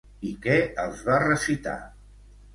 I 0.29 0.29
què 0.45 0.55
els 0.85 1.03
va 1.11 1.19
recitar? 1.25 1.77